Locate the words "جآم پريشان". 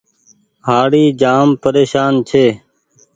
1.21-2.13